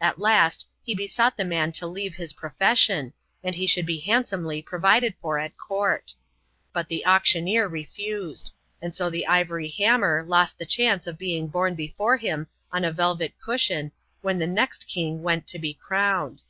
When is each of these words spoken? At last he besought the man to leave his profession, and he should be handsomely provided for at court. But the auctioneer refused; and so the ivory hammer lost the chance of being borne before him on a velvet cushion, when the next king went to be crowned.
At 0.00 0.20
last 0.20 0.64
he 0.84 0.94
besought 0.94 1.36
the 1.36 1.44
man 1.44 1.72
to 1.72 1.88
leave 1.88 2.14
his 2.14 2.34
profession, 2.34 3.12
and 3.42 3.52
he 3.52 3.66
should 3.66 3.84
be 3.84 3.98
handsomely 3.98 4.62
provided 4.62 5.12
for 5.20 5.40
at 5.40 5.56
court. 5.56 6.14
But 6.72 6.86
the 6.86 7.04
auctioneer 7.04 7.66
refused; 7.66 8.52
and 8.80 8.94
so 8.94 9.10
the 9.10 9.26
ivory 9.26 9.66
hammer 9.76 10.24
lost 10.24 10.56
the 10.56 10.66
chance 10.66 11.08
of 11.08 11.18
being 11.18 11.48
borne 11.48 11.74
before 11.74 12.16
him 12.16 12.46
on 12.70 12.84
a 12.84 12.92
velvet 12.92 13.32
cushion, 13.44 13.90
when 14.20 14.38
the 14.38 14.46
next 14.46 14.86
king 14.86 15.20
went 15.24 15.48
to 15.48 15.58
be 15.58 15.74
crowned. 15.74 16.42